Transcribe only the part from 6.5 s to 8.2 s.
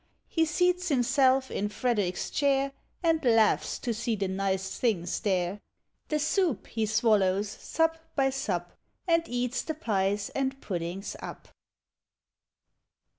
he swallows sup